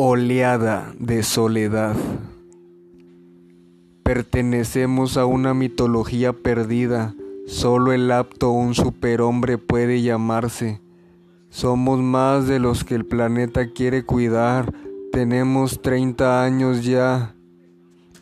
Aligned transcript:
oleada 0.00 0.94
de 1.00 1.24
soledad. 1.24 1.96
Pertenecemos 4.04 5.16
a 5.16 5.26
una 5.26 5.54
mitología 5.54 6.32
perdida, 6.32 7.16
solo 7.48 7.92
el 7.92 8.12
apto 8.12 8.52
un 8.52 8.76
superhombre 8.76 9.58
puede 9.58 10.00
llamarse. 10.00 10.80
Somos 11.50 11.98
más 11.98 12.46
de 12.46 12.60
los 12.60 12.84
que 12.84 12.94
el 12.94 13.06
planeta 13.06 13.72
quiere 13.72 14.04
cuidar, 14.04 14.72
tenemos 15.10 15.82
30 15.82 16.44
años 16.44 16.84
ya 16.84 17.34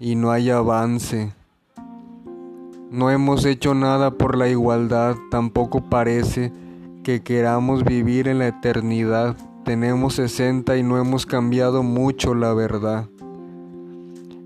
y 0.00 0.16
no 0.16 0.32
hay 0.32 0.50
avance. 0.50 1.32
No 2.90 3.12
hemos 3.12 3.44
hecho 3.44 3.74
nada 3.74 4.10
por 4.10 4.36
la 4.36 4.48
igualdad, 4.48 5.14
tampoco 5.30 5.88
parece 5.88 6.52
que 7.04 7.22
queramos 7.22 7.84
vivir 7.84 8.26
en 8.26 8.40
la 8.40 8.48
eternidad. 8.48 9.36
Tenemos 9.64 10.14
60 10.14 10.76
y 10.78 10.82
no 10.82 10.98
hemos 10.98 11.26
cambiado 11.26 11.82
mucho, 11.82 12.34
la 12.34 12.54
verdad. 12.54 13.08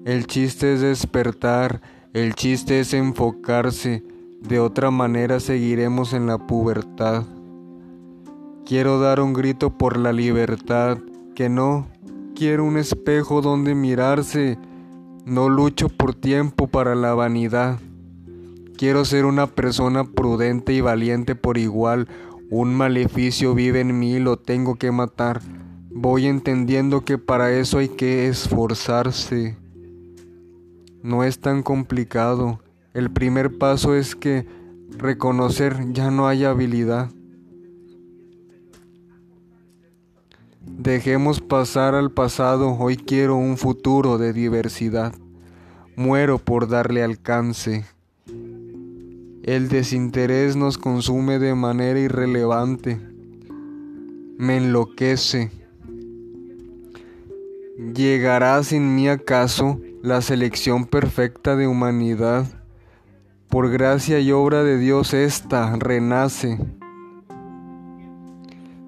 El 0.05 0.27
chiste 0.27 0.75
es 0.75 0.81
despertar, 0.81 1.81
el 2.13 2.35
chiste 2.35 2.81
es 2.81 2.93
enfocarse, 2.93 4.05
de 4.41 4.61
otra 4.61 4.91
manera 4.91 5.41
seguiremos 5.41 6.13
en 6.13 6.27
la 6.27 6.39
pubertad. 6.39 7.25
Quiero 8.67 8.99
dar 8.99 9.21
un 9.21 9.33
grito 9.33 9.71
por 9.71 9.97
la 9.97 10.13
libertad, 10.13 10.99
que 11.35 11.49
no, 11.49 11.87
quiero 12.35 12.65
un 12.65 12.77
espejo 12.77 13.41
donde 13.41 13.75
mirarse, 13.75 14.59
no 15.25 15.49
lucho 15.49 15.89
por 15.89 16.15
tiempo 16.15 16.67
para 16.67 16.95
la 16.95 17.15
vanidad. 17.15 17.79
Quiero 18.77 19.05
ser 19.05 19.25
una 19.25 19.47
persona 19.47 20.05
prudente 20.05 20.73
y 20.73 20.81
valiente 20.81 21.35
por 21.35 21.57
igual, 21.57 22.09
un 22.51 22.75
maleficio 22.75 23.55
vive 23.55 23.81
en 23.81 23.99
mí, 23.99 24.19
lo 24.19 24.39
tengo 24.39 24.77
que 24.77 24.91
matar. 24.91 25.41
Voy 25.91 26.27
entendiendo 26.27 27.05
que 27.05 27.19
para 27.19 27.53
eso 27.53 27.79
hay 27.79 27.89
que 27.89 28.29
esforzarse. 28.29 29.57
No 31.03 31.25
es 31.25 31.39
tan 31.41 31.63
complicado. 31.63 32.61
El 32.93 33.11
primer 33.11 33.59
paso 33.59 33.95
es 33.95 34.15
que 34.15 34.47
reconocer 34.91 35.93
ya 35.93 36.11
no 36.11 36.27
hay 36.29 36.45
habilidad. 36.45 37.11
Dejemos 40.61 41.41
pasar 41.41 41.95
al 41.95 42.11
pasado, 42.11 42.77
hoy 42.79 42.97
quiero 42.97 43.37
un 43.37 43.57
futuro 43.57 44.19
de 44.19 44.33
diversidad. 44.33 45.15
Muero 45.97 46.39
por 46.39 46.69
darle 46.69 47.03
alcance. 47.03 47.85
El 49.47 49.69
desinterés 49.69 50.57
nos 50.57 50.79
consume 50.79 51.39
de 51.39 51.55
manera 51.55 52.01
irrelevante. 52.01 52.99
Me 54.39 54.57
enloquece. 54.57 55.51
¿Llegará 57.95 58.63
sin 58.63 58.95
mí 58.95 59.07
acaso 59.07 59.79
la 60.03 60.23
selección 60.23 60.87
perfecta 60.87 61.57
de 61.57 61.67
humanidad? 61.67 62.47
Por 63.51 63.71
gracia 63.71 64.19
y 64.19 64.33
obra 64.33 64.65
de 64.65 64.79
Dios 64.79 65.13
esta 65.13 65.77
renace. 65.77 66.59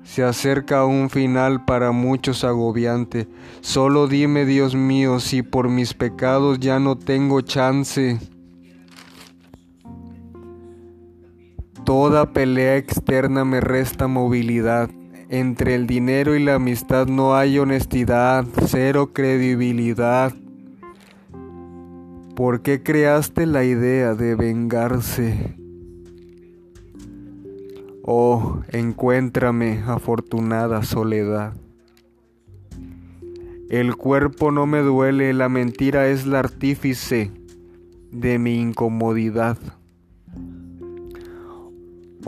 Se 0.04 0.24
acerca 0.24 0.86
un 0.86 1.10
final 1.10 1.66
para 1.66 1.92
muchos 1.92 2.44
agobiante. 2.44 3.28
Solo 3.60 4.08
dime, 4.08 4.46
Dios 4.46 4.74
mío, 4.74 5.20
si 5.20 5.42
por 5.42 5.68
mis 5.68 5.92
pecados 5.92 6.60
ya 6.60 6.80
no 6.80 6.96
tengo 6.96 7.42
chance. 7.42 8.18
Toda 11.86 12.32
pelea 12.32 12.78
externa 12.78 13.44
me 13.44 13.60
resta 13.60 14.08
movilidad. 14.08 14.90
Entre 15.28 15.76
el 15.76 15.86
dinero 15.86 16.34
y 16.34 16.42
la 16.42 16.56
amistad 16.56 17.06
no 17.06 17.36
hay 17.36 17.60
honestidad, 17.60 18.44
cero 18.66 19.12
credibilidad. 19.12 20.34
¿Por 22.34 22.62
qué 22.62 22.82
creaste 22.82 23.46
la 23.46 23.62
idea 23.62 24.16
de 24.16 24.34
vengarse? 24.34 25.54
Oh, 28.02 28.62
encuéntrame, 28.72 29.84
afortunada 29.86 30.82
soledad. 30.82 31.54
El 33.70 33.94
cuerpo 33.94 34.50
no 34.50 34.66
me 34.66 34.80
duele, 34.80 35.32
la 35.34 35.48
mentira 35.48 36.08
es 36.08 36.26
la 36.26 36.40
artífice 36.40 37.30
de 38.10 38.40
mi 38.40 38.56
incomodidad 38.56 39.56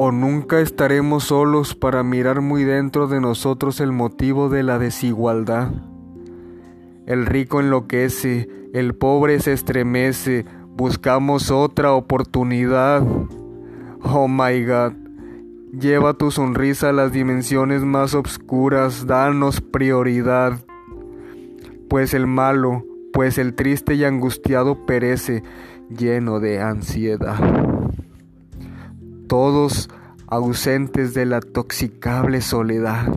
o 0.00 0.12
nunca 0.12 0.60
estaremos 0.60 1.24
solos 1.24 1.74
para 1.74 2.04
mirar 2.04 2.40
muy 2.40 2.62
dentro 2.62 3.08
de 3.08 3.20
nosotros 3.20 3.80
el 3.80 3.90
motivo 3.90 4.48
de 4.48 4.62
la 4.62 4.78
desigualdad. 4.78 5.72
El 7.04 7.26
rico 7.26 7.58
enloquece, 7.58 8.48
el 8.72 8.94
pobre 8.94 9.40
se 9.40 9.52
estremece, 9.52 10.46
buscamos 10.76 11.50
otra 11.50 11.92
oportunidad. 11.94 13.02
Oh 14.04 14.28
my 14.28 14.64
God, 14.64 14.92
lleva 15.72 16.14
tu 16.14 16.30
sonrisa 16.30 16.90
a 16.90 16.92
las 16.92 17.10
dimensiones 17.10 17.82
más 17.82 18.14
obscuras, 18.14 19.04
danos 19.04 19.60
prioridad. 19.60 20.60
Pues 21.90 22.14
el 22.14 22.28
malo, 22.28 22.84
pues 23.12 23.36
el 23.36 23.56
triste 23.56 23.94
y 23.94 24.04
angustiado 24.04 24.86
perece, 24.86 25.42
lleno 25.90 26.38
de 26.38 26.60
ansiedad 26.60 27.67
todos 29.28 29.88
ausentes 30.26 31.14
de 31.14 31.26
la 31.26 31.40
toxicable 31.40 32.40
soledad, 32.40 33.14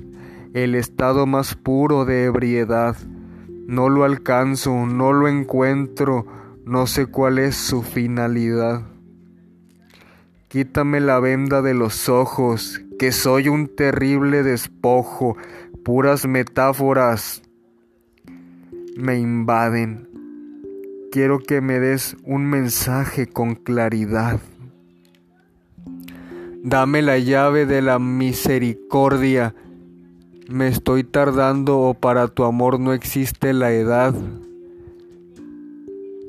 el 0.54 0.76
estado 0.76 1.26
más 1.26 1.56
puro 1.56 2.06
de 2.06 2.26
ebriedad. 2.26 2.96
No 3.68 3.90
lo 3.90 4.04
alcanzo, 4.04 4.86
no 4.86 5.14
lo 5.14 5.28
encuentro, 5.28 6.26
no 6.66 6.86
sé 6.86 7.06
cuál 7.08 7.40
es 7.40 7.56
su 7.56 7.82
finalidad. 7.82 8.84
Quítame 10.50 11.00
la 11.00 11.20
venda 11.20 11.62
de 11.62 11.74
los 11.74 12.10
ojos, 12.10 12.82
que 13.00 13.12
soy 13.12 13.48
un 13.48 13.74
terrible 13.74 14.44
despojo, 14.44 15.38
puras 15.84 16.28
metáforas 16.28 17.42
me 18.98 19.18
invaden. 19.18 20.10
Quiero 21.12 21.40
que 21.40 21.62
me 21.62 21.80
des 21.80 22.16
un 22.24 22.46
mensaje 22.46 23.28
con 23.28 23.56
claridad. 23.56 24.40
Dame 26.64 27.02
la 27.02 27.18
llave 27.18 27.66
de 27.66 27.82
la 27.82 27.98
misericordia. 27.98 29.56
Me 30.48 30.68
estoy 30.68 31.04
tardando 31.04 31.80
o 31.80 31.96
para 31.96 32.28
tu 32.28 32.44
amor 32.44 32.80
no 32.80 32.94
existe 32.94 33.52
la 33.54 33.72
edad. 33.72 34.14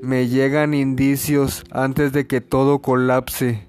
Me 0.00 0.28
llegan 0.28 0.72
indicios 0.72 1.64
antes 1.70 2.14
de 2.14 2.26
que 2.26 2.40
todo 2.40 2.78
colapse. 2.78 3.68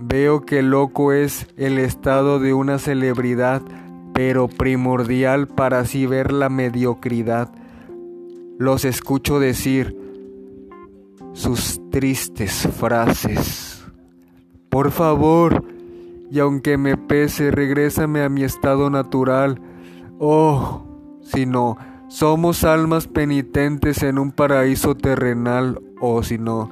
Veo 0.00 0.44
que 0.44 0.62
loco 0.62 1.12
es 1.12 1.46
el 1.56 1.78
estado 1.78 2.40
de 2.40 2.52
una 2.52 2.80
celebridad, 2.80 3.62
pero 4.12 4.48
primordial 4.48 5.46
para 5.46 5.78
así 5.78 6.06
ver 6.06 6.32
la 6.32 6.48
mediocridad. 6.48 7.52
Los 8.58 8.84
escucho 8.84 9.38
decir 9.38 9.96
sus 11.34 11.80
tristes 11.90 12.68
frases. 12.76 13.79
Por 14.70 14.92
favor, 14.92 15.64
y 16.30 16.38
aunque 16.38 16.78
me 16.78 16.96
pese, 16.96 17.50
regrésame 17.50 18.22
a 18.22 18.28
mi 18.28 18.44
estado 18.44 18.88
natural. 18.88 19.60
Oh, 20.20 20.84
si 21.22 21.44
no, 21.44 21.76
somos 22.08 22.62
almas 22.64 23.08
penitentes 23.08 24.02
en 24.02 24.18
un 24.18 24.30
paraíso 24.30 24.94
terrenal, 24.94 25.80
oh, 26.00 26.22
si 26.22 26.38
no, 26.38 26.70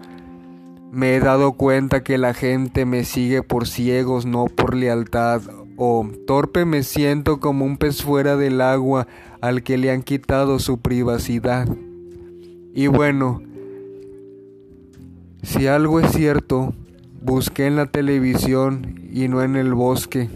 me 0.92 1.16
he 1.16 1.20
dado 1.20 1.52
cuenta 1.52 2.02
que 2.02 2.18
la 2.18 2.34
gente 2.34 2.86
me 2.86 3.04
sigue 3.04 3.42
por 3.42 3.66
ciegos, 3.66 4.26
no 4.26 4.46
por 4.46 4.74
lealtad, 4.74 5.42
oh, 5.76 6.08
torpe 6.26 6.64
me 6.64 6.82
siento 6.82 7.40
como 7.40 7.64
un 7.64 7.78
pez 7.78 8.02
fuera 8.02 8.36
del 8.36 8.60
agua 8.60 9.06
al 9.40 9.62
que 9.62 9.76
le 9.76 9.90
han 9.90 10.02
quitado 10.02 10.58
su 10.60 10.78
privacidad. 10.78 11.68
Y 12.74 12.86
bueno, 12.86 13.42
si 15.42 15.66
algo 15.66 16.00
es 16.00 16.12
cierto, 16.12 16.74
Busqué 17.20 17.66
en 17.66 17.76
la 17.76 17.86
televisión 17.86 18.94
y 19.12 19.26
no 19.26 19.42
en 19.42 19.56
el 19.56 19.74
bosque 19.74 20.28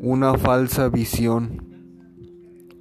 una 0.00 0.36
falsa 0.36 0.88
visión. 0.88 1.62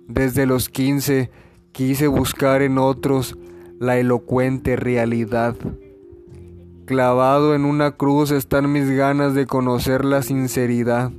Desde 0.07 0.47
los 0.47 0.69
15 0.69 1.29
quise 1.71 2.07
buscar 2.07 2.63
en 2.63 2.79
otros 2.79 3.37
la 3.79 3.99
elocuente 3.99 4.75
realidad. 4.75 5.55
Clavado 6.85 7.53
en 7.53 7.65
una 7.65 7.91
cruz 7.91 8.31
están 8.31 8.71
mis 8.71 8.89
ganas 8.89 9.35
de 9.35 9.45
conocer 9.45 10.05
la 10.05 10.23
sinceridad. 10.23 11.11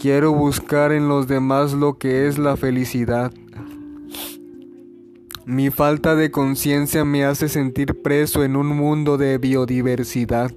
Quiero 0.00 0.32
buscar 0.32 0.90
en 0.90 1.08
los 1.08 1.28
demás 1.28 1.72
lo 1.72 1.98
que 1.98 2.26
es 2.26 2.36
la 2.36 2.56
felicidad. 2.56 3.32
Mi 5.46 5.70
falta 5.70 6.16
de 6.16 6.32
conciencia 6.32 7.04
me 7.04 7.24
hace 7.24 7.48
sentir 7.48 8.02
preso 8.02 8.42
en 8.42 8.56
un 8.56 8.68
mundo 8.68 9.18
de 9.18 9.38
biodiversidad. 9.38 10.50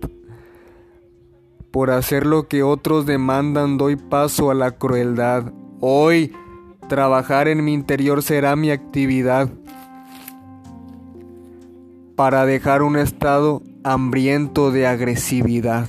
Por 1.77 1.91
hacer 1.91 2.25
lo 2.25 2.47
que 2.47 2.63
otros 2.63 3.05
demandan 3.05 3.77
doy 3.77 3.97
paso 3.97 4.49
a 4.49 4.55
la 4.55 4.71
crueldad. 4.71 5.53
Hoy 5.79 6.33
Trabajar 6.89 7.47
en 7.47 7.63
mi 7.63 7.75
interior 7.75 8.23
será 8.23 8.55
mi 8.55 8.71
actividad 8.71 9.47
para 12.15 12.47
dejar 12.47 12.81
un 12.81 12.97
estado 12.97 13.61
hambriento 13.83 14.71
de 14.71 14.87
agresividad. 14.87 15.87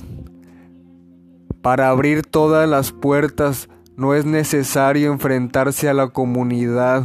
Para 1.63 1.89
abrir 1.89 2.21
todas 2.21 2.69
las 2.69 2.91
puertas 2.91 3.67
no 3.97 4.13
es 4.13 4.25
necesario 4.25 5.11
enfrentarse 5.11 5.89
a 5.89 5.95
la 5.95 6.09
comunidad. 6.09 7.03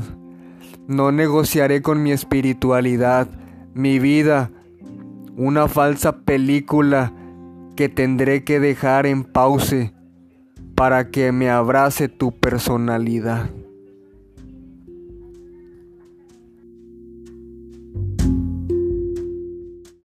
No 0.89 1.11
negociaré 1.11 1.81
con 1.81 2.03
mi 2.03 2.13
espiritualidad, 2.13 3.29
mi 3.73 3.99
vida, 3.99 4.51
una 5.39 5.69
falsa 5.69 6.19
película 6.19 7.15
que 7.77 7.89
tendré 7.89 8.45
que 8.45 8.61
dejar 8.61 9.07
en 9.07 9.25
pause 9.25 9.93
para 10.75 11.11
que 11.11 11.33
me 11.33 11.51
abrace 11.51 12.09
tu 12.09 12.33
personalidad. 12.33 13.51